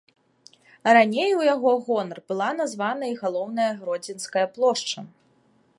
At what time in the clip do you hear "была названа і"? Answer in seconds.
2.33-3.17